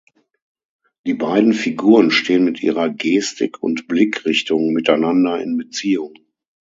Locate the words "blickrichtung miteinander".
3.87-5.39